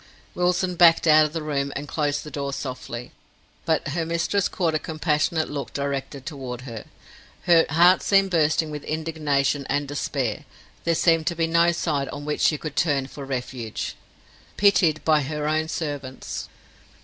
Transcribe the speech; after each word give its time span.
Wilson 0.33 0.73
backed 0.75 1.05
out 1.05 1.27
of 1.27 1.31
the 1.33 1.43
room 1.43 1.71
and 1.75 1.87
closed 1.87 2.23
the 2.23 2.31
door 2.31 2.51
softly, 2.53 3.11
but 3.65 3.89
her 3.89 4.03
mistress 4.03 4.47
caught 4.49 4.73
a 4.73 4.79
compassionate 4.79 5.47
look 5.47 5.73
directed 5.73 6.25
toward 6.25 6.61
her. 6.61 6.85
Her 7.43 7.67
heart 7.69 8.01
seemed 8.01 8.31
bursting 8.31 8.71
with 8.71 8.83
indignation 8.85 9.63
and 9.69 9.87
despair; 9.87 10.45
there 10.85 10.95
seemed 10.95 11.27
to 11.27 11.35
be 11.35 11.45
no 11.45 11.71
side 11.71 12.09
on 12.09 12.25
which 12.25 12.41
she 12.41 12.57
could 12.57 12.75
turn 12.75 13.05
for 13.05 13.25
refuge. 13.25 13.93
Pitied 14.57 15.05
by 15.05 15.21
her 15.21 15.47
own 15.47 15.67
servants! 15.67 16.49